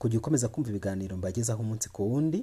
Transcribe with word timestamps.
kujya 0.00 0.18
ukomeza 0.20 0.50
kumva 0.52 0.68
ibiganiro 0.70 1.12
mbagezaho 1.20 1.60
umunsi 1.64 1.86
ku 1.94 2.00
wundi 2.10 2.40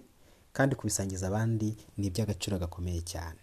kandi 0.56 0.74
kubisangiza 0.78 1.24
abandi 1.28 1.70
ni 1.98 2.06
iby'agaciro 2.10 2.56
gakomeye 2.64 3.02
cyane. 3.12 3.42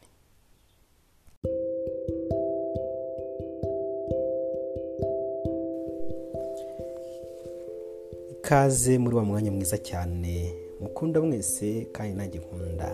Ikaze 8.31 8.99
muri 8.99 9.17
wa 9.17 9.25
mwanya 9.25 9.51
mwiza 9.53 9.79
cyane 9.79 10.55
mukunda 10.81 11.21
mwese 11.21 11.87
kandi 11.93 12.15
nanjye 12.19 12.39
nkunda. 12.39 12.91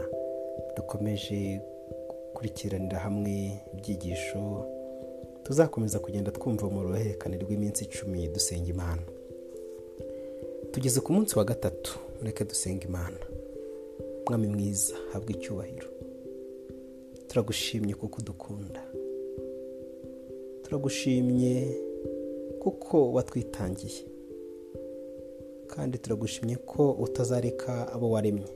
Dukomeje 0.77 1.61
gukurikiranira 2.09 2.99
hamwe 2.99 3.35
ibyigisho 3.75 4.67
tuzakomeza 5.45 5.99
kugenda 5.99 6.31
twumva 6.31 6.65
mu 6.71 6.83
ruhererekane 6.83 7.37
rw'iminsi 7.43 7.85
icumi 7.85 8.29
dusenga 8.29 8.69
imana. 8.71 9.03
Tugeze 10.73 11.01
ku 11.01 11.13
munsi 11.13 11.39
wa 11.39 11.45
gatatu. 11.45 11.99
Mureke 12.19 12.45
dusenga 12.45 12.85
imana. 12.85 13.19
Mwami 14.29 14.47
mwiza 14.49 14.95
habwa 15.13 15.31
icyubahiro. 15.31 15.89
Turagushimye 17.29 17.95
kuko 17.95 18.21
udukunda. 18.21 18.83
Turagushimye 20.63 21.77
kuko 22.59 23.13
watwitangiye. 23.13 24.05
Kandi 25.67 25.99
turagushimye 25.99 26.57
ko 26.57 26.93
utazareka 26.93 27.93
abo 27.93 28.11
waremye. 28.11 28.53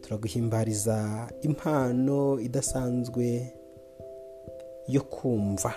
Turaguhimbariza 0.00 1.28
impano 1.42 2.40
idasanzwe 2.40 3.52
yo 4.88 5.00
kumva. 5.00 5.74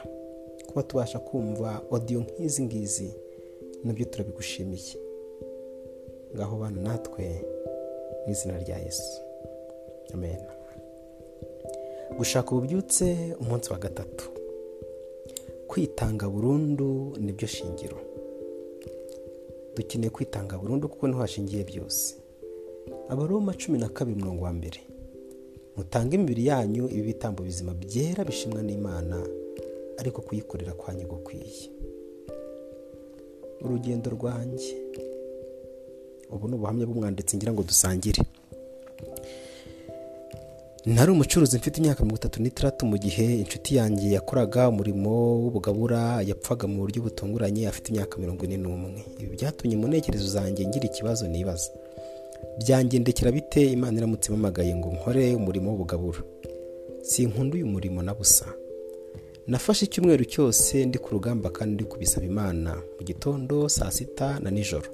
Kuba 0.68 0.84
tubasha 0.84 1.20
kumva 1.20 1.82
odiyo 1.92 2.20
nk'izi 2.22 2.64
ngizi 2.64 3.14
na 3.84 3.94
byo 3.94 4.06
turabigushimiye. 4.06 5.05
Ngaho 6.36 6.58
bana 6.58 6.82
natwe 6.82 7.26
mu 8.26 8.32
izina 8.32 8.60
rya 8.60 8.78
yesu. 8.78 9.22
Amen. 10.14 10.40
Gushaka 12.18 12.52
ububyutse 12.52 13.36
umunsi 13.42 13.72
wa 13.74 13.80
gatatu. 13.80 14.30
Kwitanga 15.68 16.30
burundu 16.30 17.16
ni 17.20 17.32
byo 17.32 17.48
shingiro. 17.48 17.98
Dukeneye 19.76 20.10
kwitanga 20.10 20.58
burundu 20.58 20.90
kuko 20.90 21.08
ni 21.08 21.14
ho 21.14 21.20
hashingiye 21.20 21.64
byose. 21.64 22.16
Abaroma 23.10 23.54
cumi 23.54 23.78
na 23.80 23.90
kabiri 23.90 24.18
mirongo 24.22 24.44
wa 24.44 24.54
mbere. 24.54 24.80
Mutange 25.78 26.16
imibiri 26.16 26.46
yanyu 26.48 26.90
ibi 26.90 27.02
bitambo 27.02 27.44
bizima 27.44 27.74
byera 27.74 28.24
bishimwa 28.24 28.62
n'imana 28.64 29.28
ariko 29.98 30.22
kuyikorera 30.22 30.74
kwanyu 30.74 31.08
gukwiye 31.08 31.70
urugendo 33.62 34.10
rwanjye. 34.12 34.76
Ubu 36.32 36.48
ni 36.48 36.56
ubuhamya 36.56 36.86
bw'umwanditsi 36.86 37.38
ngira 37.38 37.54
ngo 37.54 37.64
dusangire. 37.64 38.22
Nari 40.86 41.12
umucuruzi 41.12 41.58
mfite 41.58 41.78
imyaka 41.82 42.04
mirongo 42.04 42.20
itatu 42.22 42.42
n'itandatu 42.42 42.86
mu 42.86 42.98
gihe 42.98 43.26
inshuti 43.42 43.76
yanjye 43.76 44.08
yakoraga 44.18 44.70
umurimo 44.70 45.12
w'ubugabura 45.44 46.22
yapfaga 46.30 46.68
mu 46.68 46.78
buryo 46.86 47.02
butunguranye 47.06 47.68
afite 47.68 47.90
imyaka 47.90 48.18
mirongo 48.22 48.46
ine 48.46 48.58
n'umwe. 48.58 49.02
Ibi 49.20 49.34
byatumye 49.36 49.76
mu 49.82 49.88
ntekerezo 49.90 50.28
zanjye 50.36 50.62
ngira 50.68 50.86
ikibazo 50.86 51.24
nibaza. 51.28 51.70
Byangendekera 52.62 53.32
bite? 53.32 53.62
Imana 53.76 53.98
iramutse 53.98 54.30
impamagaye 54.30 54.76
ngo 54.78 54.90
nkore 54.96 55.24
umurimo 55.36 55.68
w'ubugabura. 55.72 56.22
Sinkunda 57.02 57.56
uyu 57.58 57.66
murimo 57.74 58.02
na 58.06 58.14
busa. 58.14 58.46
Nafashe 59.48 59.86
icyumweru 59.86 60.26
cyose 60.26 60.86
ndi 60.86 60.98
ku 61.02 61.10
rugamba 61.18 61.50
kandi 61.50 61.74
ndi 61.74 61.84
kubisaba 61.90 62.26
imana. 62.26 62.72
Mu 62.98 63.02
gitondo 63.10 63.70
saa 63.70 63.92
sita 63.92 64.40
na 64.40 64.50
nijoro. 64.54 64.90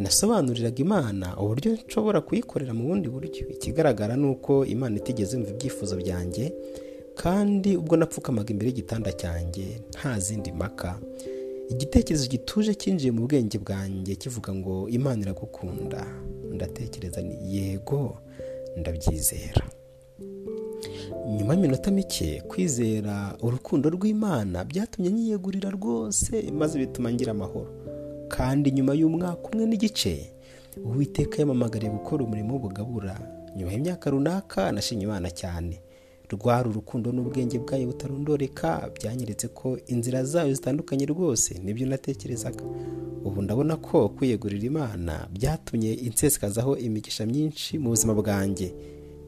Nasobanuriraga 0.00 0.78
imana 0.82 1.36
uburyo 1.40 1.72
nshobora 1.86 2.20
kuyikorera 2.20 2.74
mu 2.74 2.84
bundi 2.88 3.08
buryo. 3.08 3.48
Ikigaragara 3.48 4.16
ni 4.16 4.26
uko 4.26 4.64
imana 4.66 4.96
itigeze 4.96 5.36
yumva 5.36 5.50
ibyifuzo 5.50 5.96
byanjye 5.96 6.52
kandi 7.20 7.76
ubwo 7.76 7.96
napfukamaga 7.96 8.50
imbere 8.50 8.68
y'igitanda 8.70 9.12
cyanjye 9.12 9.64
nta 9.92 10.18
zindi 10.20 10.52
mpaka. 10.52 10.98
Igitekerezo 11.70 12.26
gituje 12.28 12.74
cyinjiye 12.74 13.12
mu 13.12 13.26
bwenge 13.28 13.58
bwanjye 13.58 14.14
kivuga 14.16 14.54
ngo 14.54 14.88
imana 14.88 15.22
iragukunda. 15.22 16.06
Ndatekereza 16.54 17.20
ni 17.22 17.36
yego 17.56 18.16
ndabyizera. 18.76 19.62
Nyuma 21.36 21.54
y'iminota 21.54 21.90
mike 21.90 22.42
kwizera 22.48 23.36
urukundo 23.42 23.90
rw'imana 23.90 24.64
byatumye 24.64 25.10
nyiyegurira 25.12 25.70
rwose 25.70 26.50
maze 26.52 26.78
bituma 26.78 27.12
ngira 27.12 27.30
amahoro. 27.32 27.70
Kandi 28.34 28.70
nyuma 28.70 28.94
y'umwaka 28.94 29.42
umwe 29.52 29.66
n'igice 29.66 30.32
uwiteka 30.86 31.38
yamamagariye 31.42 31.90
gukora 31.92 32.24
umurimo 32.24 32.50
w'ubugabura 32.54 33.14
nyuma 33.56 33.72
y'imyaka 33.72 34.10
runaka 34.10 34.72
nashimye 34.72 35.04
imana 35.04 35.30
cyane. 35.30 35.80
Rwari 36.30 36.68
urukundo 36.70 37.10
n'ubwenge 37.12 37.58
bwayo 37.58 37.86
butarondoreka 37.90 38.90
byanyeretse 38.96 39.48
ko 39.50 39.78
inzira 39.90 40.22
zayo 40.24 40.54
zitandukanye 40.54 41.06
rwose 41.10 41.58
ni 41.58 41.74
byo 41.74 41.86
natekerezaga. 41.90 42.62
Ubu 43.26 43.42
ndabona 43.42 43.76
ko 43.76 44.08
kwiyegurira 44.14 44.66
imana 44.66 45.26
byatumye 45.34 45.90
insesikazaho 45.94 46.76
imigisha 46.78 47.26
myinshi 47.26 47.78
mu 47.82 47.88
buzima 47.90 48.14
bwanjye. 48.14 48.70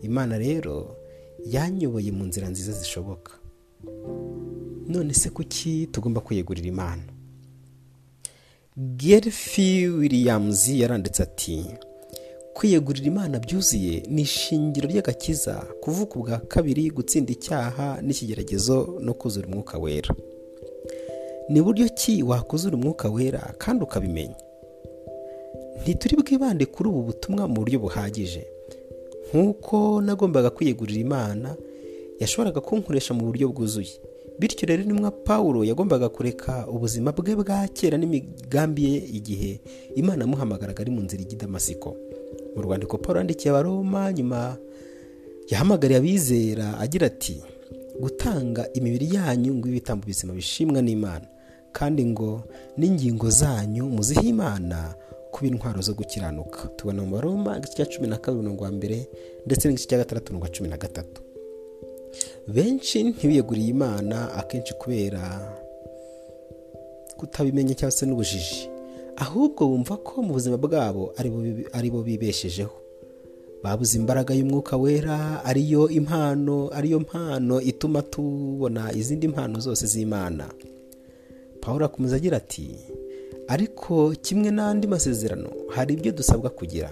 Imana 0.02 0.38
rero 0.38 0.96
yanyoboye 1.46 2.12
mu 2.14 2.24
nzira 2.30 2.46
nziza 2.48 2.72
zishoboka. 2.72 3.32
None 4.88 5.14
se 5.14 5.30
kuki 5.30 5.86
tugomba 5.90 6.20
kwiyegurira 6.20 6.68
imana? 6.68 7.02
Gerfi 8.76 9.86
williams 9.88 10.68
yaranditse 10.68 11.22
ati 11.22 11.64
kwiyegurira 12.54 13.06
imana 13.06 13.38
byuzuye 13.38 14.02
ni 14.08 14.22
ishingiro 14.22 14.88
ry'agakiza 14.88 15.54
kuvuka 15.80 16.14
ubwa 16.18 16.38
kabiri 16.38 16.90
gutsinda 16.90 17.32
icyaha 17.32 17.98
n'ikigeragezo 18.02 18.98
no 19.00 19.14
kuzura 19.14 19.46
umwuka 19.48 19.78
wera. 19.78 20.14
Ni 21.48 21.62
buryo 21.62 21.88
ki 21.88 22.22
wakuzura 22.22 22.76
umwuka 22.76 23.08
wera 23.10 23.54
kandi 23.58 23.84
ukabimenya? 23.84 24.36
Ntituri 25.82 26.16
bwibande 26.16 26.66
kuri 26.66 26.88
ubu 26.88 27.02
butumwa 27.02 27.48
mu 27.48 27.54
buryo 27.54 27.78
buhagije. 27.78 28.46
Nk'uko 29.32 30.00
nagombaga 30.00 30.50
kwiyegurira 30.50 31.00
imana 31.00 31.56
yashoboraga 32.20 32.60
kunkoresha 32.60 33.14
mu 33.14 33.24
buryo 33.26 33.48
bwuzuye. 33.48 33.96
Bityo 34.42 34.66
rero 34.66 34.82
nimwa 34.84 35.10
paul 35.10 35.62
yagombaga 35.66 36.08
kureka 36.08 36.66
ubuzima 36.66 37.12
bwe 37.14 37.34
bwa 37.38 37.68
kera 37.70 37.94
n'imigambi 37.98 38.84
ye 38.84 38.98
igihe 38.98 39.60
imana 39.94 40.24
amuhamagaraga 40.24 40.80
ari 40.82 40.90
mu 40.90 41.00
nzira 41.06 41.22
ijya 41.22 41.38
damasiko. 41.46 41.94
Mu 42.56 42.62
rwandiko 42.62 42.98
paul 42.98 43.16
yandikiye 43.22 43.50
abaroma 43.54 44.12
nyuma 44.12 44.56
yahamagariye 45.50 45.98
abizera 45.98 46.78
agira 46.82 47.06
ati 47.06 47.38
gutanga 48.00 48.66
imibiri 48.74 49.14
yanyu 49.14 49.54
ngo 49.54 49.68
ibitambo 49.68 50.06
bizima 50.06 50.32
bishimwa 50.34 50.82
n'imana 50.82 51.26
kandi 51.72 52.02
ngo 52.04 52.42
n'ingingo 52.76 53.30
zanyu 53.30 53.84
muzihe 53.86 54.26
imana 54.28 54.94
kuba 55.30 55.46
intwaro 55.46 55.80
zo 55.80 55.94
gukiranuka. 55.94 56.66
Tubona 56.76 57.02
mu 57.06 57.14
baroma 57.14 57.56
igice 57.58 57.74
cya 57.78 57.86
cumi 57.86 58.08
na 58.10 58.18
kabiri 58.18 58.42
mirongo 58.42 58.66
mbere 58.74 59.06
ndetse 59.46 59.68
n'igice 59.70 59.86
cya 59.88 59.98
gatandatu 60.02 60.32
mirongo 60.34 60.48
cumi 60.50 60.68
na 60.68 60.76
gatatu. 60.76 61.21
Benshi 62.48 63.02
ntibiyeguriye 63.02 63.68
imana 63.68 64.34
akenshi 64.34 64.74
kubera 64.74 65.22
kutabimenya 67.16 67.74
cyangwa 67.74 67.90
se 67.96 68.06
n'ubujiji. 68.06 68.68
Ahubwo 69.16 69.68
bumva 69.68 69.96
ko 69.96 70.22
mu 70.22 70.32
buzima 70.34 70.56
bwabo 70.56 71.12
ari 71.72 71.90
bo 71.90 72.02
bibeshejeho. 72.02 72.72
Babuze 73.62 73.94
imbaraga 73.98 74.34
y'umwuka 74.34 74.76
wera 74.76 75.44
ariyo 75.44 75.86
impano 75.88 76.66
ariyo 76.74 77.00
mpano 77.00 77.60
ituma 77.60 78.02
tubona 78.02 78.90
izindi 78.92 79.28
mpano 79.28 79.60
zose 79.60 79.86
z'imana. 79.86 80.50
Paul 81.60 81.82
akomeza 81.84 82.16
agira 82.16 82.36
ati 82.36 82.74
ariko 83.48 84.10
kimwe 84.22 84.50
n'andi 84.50 84.86
masezerano 84.86 85.50
hari 85.70 85.94
ibyo 85.94 86.12
dusabwa 86.12 86.50
kugira. 86.50 86.90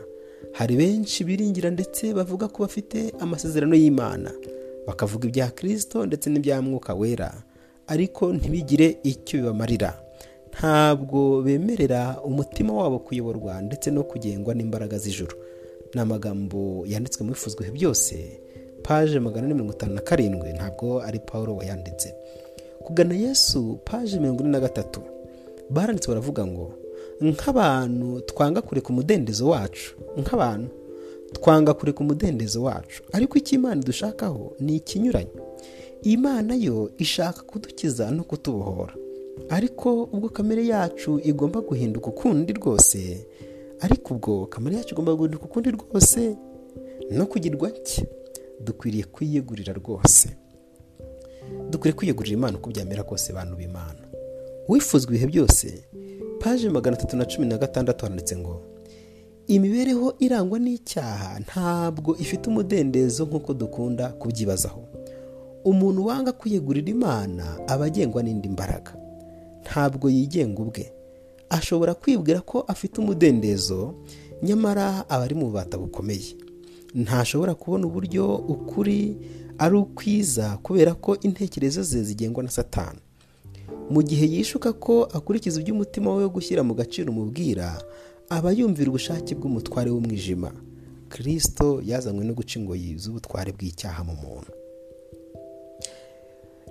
Hari 0.52 0.76
benshi 0.76 1.25
biringira 1.25 1.70
ndetse 1.70 2.14
bavuga 2.14 2.49
ko 2.49 2.62
bafite 2.62 3.14
amasezerano 3.19 3.75
y'imana. 3.75 4.31
Bakavuga 4.87 5.29
ibya 5.29 5.50
kirisito 5.50 6.06
ndetse 6.06 6.31
n'ibya 6.31 6.62
mwuka 6.62 6.94
wera 6.94 7.43
ariko 7.87 8.32
ntibigire 8.32 8.99
icyo 9.03 9.38
bibamarira. 9.41 10.00
Ntabwo 10.53 11.43
bemerera 11.43 12.21
umutima 12.25 12.73
wabo 12.73 12.99
kuyoborwa 12.99 13.62
ndetse 13.62 13.91
no 13.91 14.03
kugengwa 14.03 14.55
n'imbaraga 14.55 14.99
z'ijuru. 14.99 15.37
Ni 15.94 16.00
amagambo 16.00 16.85
yanditswe 16.87 17.23
mu 17.25 17.31
bifuzwe 17.32 17.71
byose 17.71 18.41
paje 18.82 19.21
magana 19.21 19.47
ane 19.47 19.55
mirongo 19.55 19.73
itanu 19.73 19.94
na 19.94 20.00
karindwi 20.00 20.53
ntabwo 20.53 21.03
ari 21.03 21.19
paul 21.19 21.49
wayanditse. 21.50 22.15
Kugana 22.85 23.15
yesu 23.15 23.79
paje 23.85 24.19
mirongo 24.19 24.43
ine 24.43 24.50
na 24.50 24.61
gatatu 24.61 25.00
baranditse 25.71 26.09
baravuga 26.09 26.47
ngo 26.47 26.73
nk'abantu 27.21 28.21
twanga 28.21 28.62
kureka 28.62 28.88
umudendezo 28.88 29.49
wacu 29.49 29.94
nk'abantu 30.19 30.71
twanga 31.32 31.75
kureka 31.75 32.00
umudendezo 32.00 32.62
wacu. 32.62 33.03
Ariko 33.12 33.38
icyo 33.38 33.55
imana 33.59 33.82
dushakaho 33.82 34.56
ni 34.61 34.77
ikinyuranye 34.77 35.31
imana 36.03 36.55
yo 36.55 36.91
ishaka 36.99 37.43
kudukiza 37.43 38.11
no 38.11 38.25
kutubohora. 38.25 38.94
Ariko 39.49 40.03
ubwo 40.03 40.29
kamere 40.29 40.67
yacu 40.67 41.21
igomba 41.25 41.61
guhinduka 41.61 42.06
ukundi 42.06 42.53
rwose 42.53 43.27
ariko 43.81 44.15
ubwo 44.15 44.47
kamere 44.47 44.77
yacu 44.77 44.94
igomba 44.94 45.15
guhinduka 45.15 45.44
ukundi 45.44 45.71
rwose 45.71 46.37
no 47.11 47.27
kugirwa 47.27 47.69
nshya 47.71 48.05
dukwiriye 48.65 49.05
kwiyegurira 49.05 49.73
rwose. 49.73 50.29
Dukwiriye 51.71 51.94
kwiyegurira 51.99 52.35
imana 52.37 52.59
uko 52.59 52.71
byamera 52.71 53.03
kose 53.03 53.32
bantu 53.32 53.56
b'imana. 53.56 54.00
Wifuzwa 54.69 55.11
ibihe 55.11 55.27
byose 55.27 55.85
paje 56.41 56.69
magana 56.71 56.97
atatu 56.99 57.17
na 57.17 57.25
cumi 57.25 57.47
na 57.47 57.59
gatandatu 57.59 58.05
handitse 58.06 58.37
ngo 58.37 58.62
imibereho 59.55 60.14
irangwa 60.19 60.58
n'icyaha 60.58 61.41
ntabwo 61.41 62.14
ifite 62.23 62.47
umudendezo 62.50 63.25
nk'uko 63.26 63.55
dukunda 63.55 64.08
kubyibazaho. 64.08 64.82
Umuntu 65.64 66.06
wanga 66.06 66.32
kwiyegurira 66.32 66.88
imana 66.91 67.44
aba 67.69 67.85
agengwa 67.91 68.23
n'indi 68.23 68.49
mbaraga. 68.49 68.94
Ntabwo 69.64 70.06
yigenga 70.11 70.62
ubwe. 70.62 70.93
Ashobora 71.50 71.94
kwibwira 71.94 72.41
ko 72.41 72.61
afite 72.69 72.99
umudendezo 73.00 73.94
nyamara 74.43 75.05
aba 75.11 75.25
ari 75.25 75.35
mu 75.35 75.47
bubata 75.50 75.79
bukomeye. 75.79 76.37
Ntashobora 76.94 77.55
kubona 77.55 77.87
uburyo 77.87 78.35
ukuri 78.37 79.17
ari 79.58 79.76
ukwiza 79.76 80.58
kubera 80.62 80.94
ko 80.94 81.17
intekerezo 81.20 81.82
ze 81.82 82.03
zigengwa 82.03 82.43
na 82.43 82.50
satani. 82.50 82.99
Mu 83.91 84.03
gihe 84.03 84.26
yishuka 84.31 84.73
ko 84.73 85.05
akurikiza 85.11 85.61
ibyo 85.61 85.75
umutima 85.75 86.14
we 86.14 86.29
gushyira 86.29 86.62
mu 86.62 86.75
gaciro 86.75 87.11
umubwira 87.12 87.82
aba 88.31 88.53
yumvira 88.53 88.88
ubushake 88.91 89.35
bw'umutware 89.35 89.91
w'umwijima. 89.91 90.50
Kirisito 91.11 91.82
yazanywe 91.91 92.25
no 92.25 92.35
guca 92.38 92.55
ingoyi 92.59 92.94
z'ubutware 93.03 93.50
bw'icyaha 93.53 94.05
mu 94.09 94.15
muntu. 94.23 94.53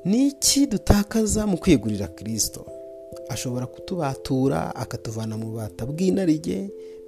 Ni 0.06 0.28
iki 0.28 0.66
dutakaza 0.68 1.42
mu 1.48 1.58
kwigurira 1.58 2.08
kirisito 2.08 2.66
ashobora 3.30 3.66
kutubatura 3.68 4.76
akatuvana 4.76 5.38
mu 5.38 5.46
bubata 5.52 5.86
bw'inarijye 5.86 6.60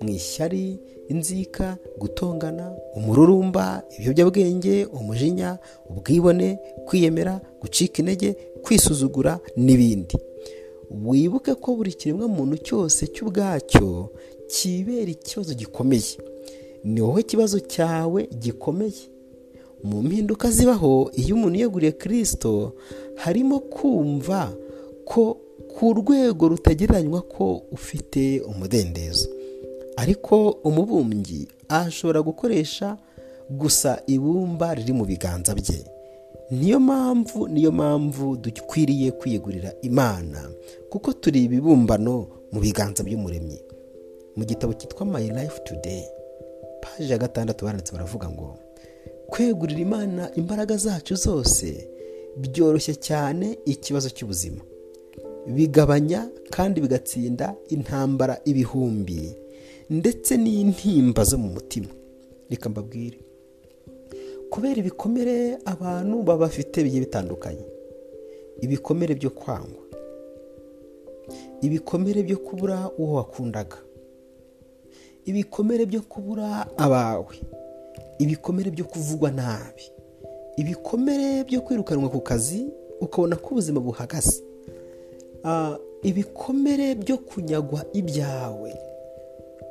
mu 0.01 0.09
ishyari 0.09 0.80
inzika 1.09 1.77
gutongana 2.00 2.75
umururumba 2.95 3.83
ibiyobyabwenge 3.98 4.86
umujinya 4.86 5.57
ubwibone 5.89 6.59
kwiyemera 6.88 7.39
gucika 7.62 8.00
intege 8.03 8.30
kwisuzugura 8.63 9.39
n'ibindi. 9.56 10.18
Wibuke 10.92 11.56
ko 11.56 11.75
buri 11.75 11.94
kiremwa 11.95 12.27
muntu 12.27 12.57
cyose 12.68 13.07
cy'ubwacyo 13.07 14.12
kibera 14.51 15.12
ikibazo 15.12 15.53
gikomeye. 15.53 16.18
Ni 16.83 17.01
wowe 17.01 17.24
kibazo 17.24 17.59
cyawe 17.59 18.27
gikomeye. 18.39 19.03
Mu 19.83 20.01
mpinduka 20.03 20.51
zibaho 20.51 21.12
iyo 21.13 21.36
umuntu 21.36 21.59
yeguriye 21.59 21.92
kirisito 21.92 22.74
harimo 23.15 23.59
kumva 23.59 24.53
ko 25.06 25.38
ku 25.77 25.94
rwego 25.94 26.48
rutagereranywa 26.48 27.21
ko 27.21 27.62
ufite 27.71 28.39
umudendezo. 28.42 29.30
Ariko 29.95 30.50
umubumbyi 30.63 31.48
ashobora 31.69 32.21
gukoresha 32.21 32.98
gusa 33.50 34.01
ibumba 34.07 34.75
riri 34.75 34.94
mu 34.94 35.06
biganza 35.06 35.56
bye. 35.56 35.81
Niyo 36.51 36.80
mpamvu 36.80 37.48
niyo 37.48 37.71
mpamvu 37.71 38.36
dukwiriye 38.38 39.12
kwiyegurira 39.12 39.74
imana 39.81 40.50
kuko 40.89 41.13
turi 41.13 41.44
ibibumbano 41.44 42.27
mu 42.51 42.59
biganza 42.59 43.03
by'umuremyi. 43.03 43.59
Mu 44.36 44.45
gitabo 44.45 44.74
cyitwa 44.74 45.06
my 45.06 45.28
life 45.30 45.60
today 45.63 46.04
paji 46.81 47.12
ya 47.12 47.18
gatandatu 47.18 47.66
banditse 47.66 47.92
baravuga 47.94 48.30
ngo 48.30 48.57
kwegurira 49.30 49.80
imana 49.80 50.36
imbaraga 50.36 50.78
zacu 50.78 51.16
zose 51.16 51.88
byoroshye 52.38 52.95
cyane 52.95 53.57
ikibazo 53.66 54.10
cy'ubuzima. 54.10 54.62
Bigabanya 55.48 56.30
kandi 56.50 56.81
bigatsinda 56.81 57.56
intambara 57.69 58.39
ibihumbi 58.45 59.36
ndetse 59.89 60.38
n'intimba 60.38 61.24
zo 61.24 61.38
mu 61.38 61.48
mutima. 61.50 61.88
Reka 62.50 62.69
mbabwire. 62.69 63.19
Kubera 64.50 64.75
ibikomere 64.80 65.57
abantu 65.66 66.24
baba 66.24 66.38
bafite 66.48 66.84
bigiye 66.84 67.01
bitandukanye 67.04 67.66
ibikomere 68.62 69.16
byo 69.16 69.30
kwangwa 69.30 69.84
ibikomere 71.62 72.24
byo 72.24 72.38
kubura 72.38 72.89
uwo 72.98 73.13
wakundaga 73.13 73.77
ibikomere 75.25 75.85
byo 75.85 76.01
kubura 76.01 76.68
abawe 76.77 77.35
ibikomere 78.19 78.71
byo 78.71 78.85
kuvugwa 78.85 79.31
nabi 79.31 79.83
ibikomere 80.57 81.44
byo 81.44 81.62
kwirukanwa 81.62 82.09
ku 82.09 82.21
kazi 82.21 82.65
ukabona 83.01 83.35
ko 83.35 83.47
ubuzima 83.56 83.79
buhagaze. 83.79 84.44
Ibikomere 86.03 86.95
byo 86.95 87.18
kunyagwa 87.18 87.85
ibyawe 87.94 88.73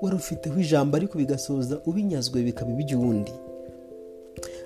wari 0.02 0.16
ufiteho 0.16 0.60
ijambo 0.60 0.96
ariko 0.96 1.18
bigasoza 1.18 1.80
ubinyazwe 1.86 2.42
bikaba 2.42 2.70
iby'undi 2.72 3.32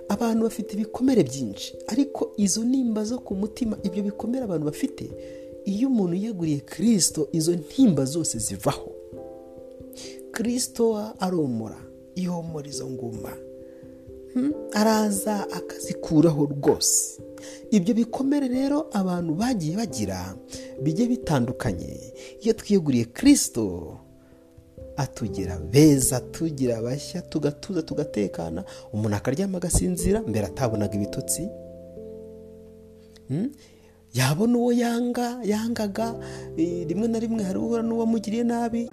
abantu 0.09 0.43
bafite 0.45 0.73
ibikomere 0.75 1.23
byinshi 1.23 1.77
ariko 1.87 2.33
izo 2.37 2.65
nimba 2.65 3.05
zo 3.05 3.19
ku 3.19 3.35
mutima 3.35 3.77
ibyo 3.83 4.03
bikomere 4.03 4.45
abantu 4.45 4.65
bafite 4.67 5.11
iyo 5.65 5.89
umuntu 5.89 6.15
yeguriye 6.17 6.59
kirisito 6.61 7.29
izo 7.33 7.53
ntimba 7.57 8.05
zose 8.05 8.39
zivaho. 8.39 8.94
Kirisito 10.35 10.85
aromora 11.21 11.79
ihomora 12.15 12.67
izo 12.69 12.87
nguma 12.91 13.33
araza 14.73 15.47
akazikuraho 15.51 16.45
rwose. 16.47 17.23
Ibyo 17.71 17.95
bikomere 17.95 18.49
rero 18.49 18.87
abantu 18.93 19.35
bagiye 19.35 19.77
bagira 19.77 20.35
bijye 20.83 21.07
bitandukanye. 21.07 21.91
Iyo 22.43 22.53
twiyeguriye 22.59 23.05
kirisito 23.05 23.99
atugira 24.97 25.59
beza 25.59 26.21
tugira 26.21 26.83
bashya 26.83 27.23
tugatuza 27.23 27.83
tugatekana. 27.83 28.65
Umuntu 28.93 29.17
akaryama 29.17 29.59
agasinzira 29.59 30.23
mbere 30.27 30.47
atabonaga 30.47 30.95
ibitotsi 30.99 31.43
yabona 34.15 34.59
uwo 34.59 34.73
yanga 34.73 35.39
yangaga 35.45 36.15
rimwe 36.89 37.07
na 37.09 37.19
rimwe 37.19 37.43
hari 37.43 37.59
uhura 37.59 37.83
n'uwamugiriye 37.83 38.45
nabi. 38.45 38.89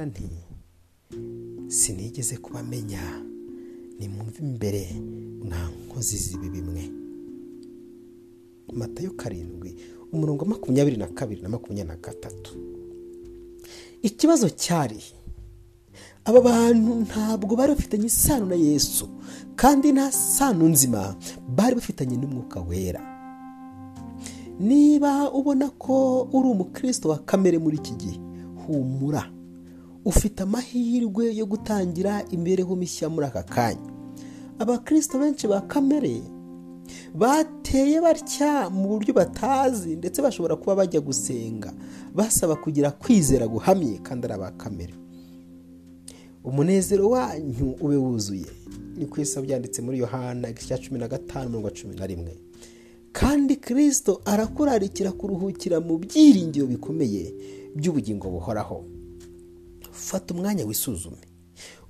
Sinigeze 1.72 2.38
kubamenya 2.38 3.02
nimwumve 4.00 4.40
imbere 4.44 4.84
mwa 5.46 5.62
nkozi 5.86 6.18
zibi 6.18 6.50
bimwe. 6.50 6.84
Matayo 8.74 9.12
karindwi 9.12 9.76
umurongo 10.14 10.46
makumyabiri 10.46 10.98
na 10.98 11.08
kabiri 11.08 11.42
na 11.42 11.50
makumyabiri 11.50 11.88
na 11.88 12.02
gatatu. 12.02 12.52
Ikibazo 14.02 14.50
cyari 14.50 15.04
aba 16.26 16.42
bantu 16.42 16.96
ntabwo 17.08 17.56
bari 17.56 17.74
bafitanye 17.74 18.06
isano 18.06 18.46
na 18.46 18.56
yesu 18.56 19.10
kandi 19.56 19.92
nta 19.92 20.12
sano 20.12 20.68
nzima 20.68 21.16
bari 21.56 21.76
bafitanye 21.76 22.18
n'umwuka 22.18 22.60
wera. 22.62 23.02
Niba 24.60 25.32
ubona 25.32 25.70
ko 25.70 26.22
uri 26.34 26.48
umukristo 26.50 27.10
wa 27.10 27.18
kamere 27.20 27.58
muri 27.58 27.78
iki 27.78 27.94
gihe 27.96 28.18
humura. 28.68 29.24
Ufite 30.06 30.44
amahirwe 30.44 31.36
yo 31.36 31.46
gutangira 31.46 32.24
imibereho 32.32 32.76
mishya 32.76 33.10
muri 33.10 33.26
aka 33.28 33.44
kanya. 33.44 33.92
Abakristo 34.60 35.20
benshi 35.20 35.48
ba 35.48 35.62
kamere 35.62 36.22
bateye 37.16 38.02
batya 38.02 38.70
mu 38.70 38.88
buryo 38.98 39.14
batazi 39.14 39.96
ndetse 39.96 40.22
bashobora 40.22 40.56
kuba 40.56 40.76
bajya 40.76 41.02
gusenga. 41.02 41.74
Basaba 42.16 42.56
kugira 42.56 42.92
kwizera 42.92 43.48
guhamye 43.48 43.98
kandi 44.04 44.26
ari 44.26 44.34
aba 44.34 44.52
kamere. 44.52 44.94
Umunezero 46.44 47.10
wanyu 47.10 47.76
ube 47.82 47.96
wuzuye. 47.96 48.46
Ni 48.98 49.06
ku 49.06 49.22
isi 49.22 49.42
byanditse 49.42 49.82
muri 49.82 49.98
yohana 50.00 50.50
igice 50.50 50.68
cya 50.68 50.78
cumi 50.78 51.00
na 51.00 51.08
gatanu 51.08 51.50
mirongo 51.50 51.70
cumi 51.70 51.96
na 51.96 52.08
rimwe. 52.08 52.34
Kandi 53.12 53.56
kirisito 53.56 54.22
arakurarikira 54.26 55.12
kuruhukira 55.12 55.80
mu 55.80 55.98
byiringiro 55.98 56.68
bikomeye 56.68 57.34
by'ubugingo 57.76 58.30
buhoraho. 58.30 58.86
Fata 59.92 60.34
umwanya 60.34 60.66
wisuzume. 60.66 61.18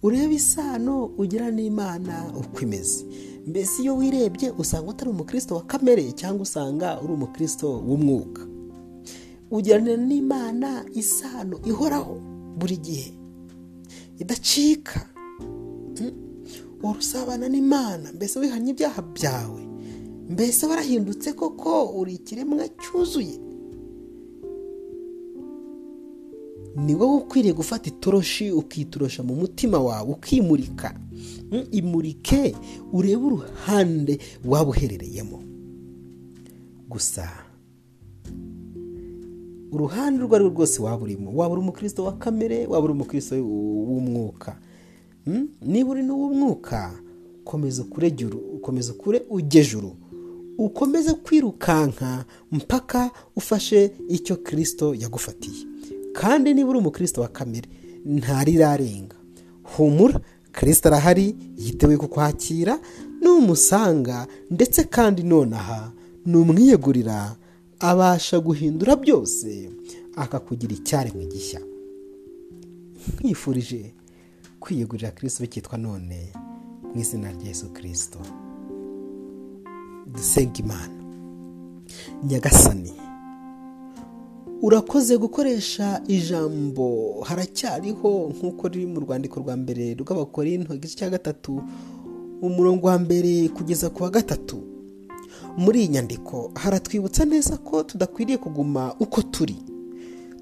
Urebe 0.03 0.33
isano 0.35 1.05
ugira 1.17 1.51
n'imana 1.51 2.33
uko 2.39 2.59
imeze. 2.61 3.05
Mbese 3.47 3.81
iyo 3.81 3.95
wirebye 3.97 4.51
usanga 4.57 4.89
utari 4.91 5.09
umukristo 5.11 5.55
wa 5.55 5.61
kamere 5.63 6.11
cyangwa 6.11 6.41
usanga 6.43 7.01
uri 7.01 7.13
umukristo 7.13 7.67
w'umwuka. 7.87 8.41
Ugirana 9.51 9.97
n'imana 9.97 10.85
isano 10.93 11.59
ihoraho 11.65 12.15
buri 12.57 12.77
gihe. 12.77 13.13
Idacika. 14.19 15.07
Urusabana 16.83 17.49
n'imana. 17.49 18.11
Mbese 18.13 18.39
wihanye 18.39 18.71
ibyaha 18.71 19.01
byawe. 19.01 19.61
Mbese 20.29 20.65
warahindutse 20.65 21.33
koko? 21.33 21.85
Uri 21.99 22.13
ikiremwa 22.13 22.65
cyuzuye. 22.81 23.37
Ni 26.75 26.95
wowe 26.95 27.17
ukwiriye 27.17 27.53
gufata 27.53 27.89
itoroshi 27.89 28.51
ukitorosha 28.51 29.23
mu 29.23 29.35
mutima 29.35 29.79
wawe 29.79 30.11
ukimurika. 30.11 30.99
Imurike 31.71 32.55
urebe 32.93 33.15
uruhande 33.25 34.19
waba 34.45 34.69
uherereyemo. 34.69 35.43
Gusa 36.89 37.29
uruhande 39.71 40.23
urwo 40.23 40.35
ari 40.35 40.45
rwo 40.45 40.53
rwose 40.53 40.81
waba 40.81 41.03
urimo. 41.03 41.31
Waba 41.35 41.53
uri 41.53 41.61
umukristo 41.61 42.03
wa 42.03 42.13
kamere 42.17 42.65
waba 42.67 42.83
uri 42.83 42.93
umukristo 42.93 43.35
w'umwuka. 43.35 44.59
Niba 45.61 45.89
uri 45.89 46.03
n'uw'umwuka 46.03 46.93
komeza 47.43 47.83
ukomeza 48.55 48.91
ukure 48.93 49.21
ujye 49.29 49.65
juru 49.65 49.95
ukomeze 50.57 51.13
kwirukanka 51.13 52.25
mpaka 52.51 53.11
ufashe 53.35 53.91
icyo 54.09 54.35
kirisito 54.35 54.95
yagufatiye. 54.95 55.65
Kandi 56.13 56.53
niba 56.53 56.69
uri 56.69 56.79
umukristo 56.79 57.21
wa 57.21 57.27
kamere 57.27 57.69
ntarirarenga 58.05 59.15
humura 59.63 60.19
kirisito 60.59 60.87
arahari 60.89 61.35
yiteguye 61.57 61.97
kukwakira 61.97 62.79
n'umusanga 63.21 64.27
ndetse 64.51 64.83
kandi 64.83 65.23
nonaha 65.23 65.91
numwiyegurira 66.25 67.35
abasha 67.79 68.39
guhindura 68.39 68.95
byose 68.95 69.69
akakugira 70.15 70.73
icyaremwe 70.73 71.25
gishya. 71.25 71.61
Nkwifurije 73.17 73.93
kwiyegurira 74.59 75.11
kirisito 75.11 75.41
bikitwa 75.43 75.77
none 75.77 76.19
mu 76.93 76.99
izina 77.01 77.31
rya 77.31 77.47
Yesu 77.47 77.69
kirisito 77.73 78.19
dusenga 80.13 80.59
imana. 80.59 80.93
Nyagasani. 82.23 82.93
Urakoze 84.61 85.17
gukoresha 85.17 86.01
ijambo. 86.07 87.15
Haracyariho 87.23 88.31
nk'uko 88.37 88.67
riri 88.67 88.85
mu 88.85 88.99
rwandiko 88.99 89.39
rwa 89.39 89.57
mbere 89.57 89.93
rw'abakorinto 89.93 90.73
igice 90.75 90.95
cya 90.97 91.09
gatatu 91.09 91.61
umurongo 92.41 92.87
wa 92.87 92.99
mbere 92.99 93.49
kugeza 93.49 93.89
ku 93.89 94.03
wa 94.03 94.09
gatatu. 94.09 94.61
Muri 95.57 95.79
iyi 95.79 95.87
nyandiko 95.87 96.51
haratwibutsa 96.55 97.25
neza 97.25 97.57
ko 97.57 97.83
tudakwiriye 97.83 98.37
kuguma 98.37 98.95
uko 98.99 99.21
turi. 99.21 99.55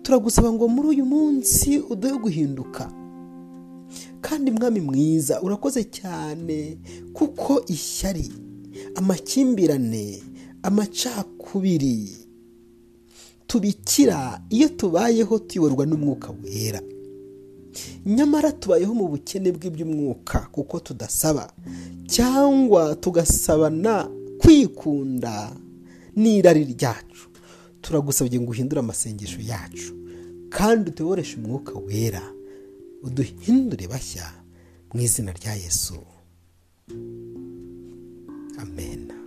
Turagusaba 0.03 0.51
ngo 0.53 0.67
muri 0.67 0.87
uyu 0.87 1.05
munsi 1.05 1.79
uduhe 1.89 2.13
guhinduka. 2.17 2.91
Kandi 4.21 4.51
mwami 4.51 4.81
mwiza 4.81 5.41
urakoze 5.41 5.83
cyane 5.83 6.77
kuko 7.13 7.63
ishyari 7.67 8.31
amakimbirane 8.95 10.23
amacakubiri 10.63 12.15
tubikira 13.49 14.41
iyo 14.49 14.69
tubayeho 14.69 15.39
tuyoborwa 15.39 15.85
n'umwuka 15.85 16.29
wera. 16.43 16.81
Nyamara 18.05 18.51
tubayeho 18.51 18.93
mu 18.93 19.07
bukene 19.09 19.49
bw'iby'umwuka 19.51 20.39
kuko 20.53 20.79
tudasaba 20.79 21.49
cyangwa 22.05 22.95
tugasabana 22.95 24.05
kwikunda 24.41 25.49
n'irari 26.15 26.63
ryacu. 26.73 27.25
Turagusabye 27.81 28.37
ngo 28.39 28.51
uhindure 28.51 28.79
amasengesho 28.85 29.41
yacu 29.41 29.93
kandi 30.49 30.89
utuyoboreshe 30.93 31.37
umwuka 31.41 31.73
wera 31.87 32.21
uduhindure 33.03 33.87
bashya 33.87 34.25
mu 34.93 35.01
izina 35.01 35.31
rya 35.33 35.53
yesu. 35.57 35.97
Amen. 38.61 39.18